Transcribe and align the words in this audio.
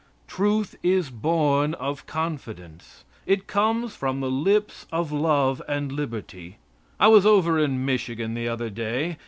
Truth 0.27 0.77
is 0.81 1.11
born 1.11 1.75
of 1.75 2.07
confidence. 2.07 3.03
It 3.27 3.45
comes 3.45 3.95
from 3.95 4.19
the 4.19 4.31
lips 4.31 4.87
of 4.91 5.11
love 5.11 5.61
and 5.67 5.91
liberty. 5.91 6.57
I 6.99 7.07
was 7.07 7.23
over 7.23 7.59
in 7.59 7.85
Michigan 7.85 8.33
the 8.33 8.47
other 8.47 8.71
day. 8.71 9.17